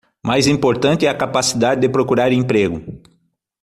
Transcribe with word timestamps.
Mais 0.27 0.47
importante 0.47 1.05
é 1.05 1.09
a 1.09 1.15
capacidade 1.23 1.79
de 1.79 1.87
procurar 1.87 2.31
emprego 2.33 2.77